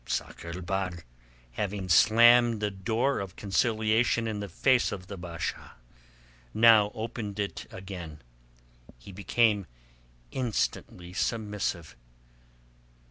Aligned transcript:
Sakr 0.07 0.47
el 0.47 0.61
Bahr, 0.61 1.03
having 1.51 1.87
slammed 1.87 2.59
the 2.59 2.71
door 2.71 3.19
of 3.19 3.35
conciliation 3.35 4.25
in 4.27 4.39
the 4.39 4.49
face 4.49 4.91
of 4.91 5.05
the 5.05 5.15
Basha, 5.15 5.73
now 6.55 6.89
opened 6.95 7.39
it 7.39 7.67
again. 7.69 8.19
He 8.97 9.11
became 9.11 9.67
instantly 10.31 11.13
submissive. 11.13 11.95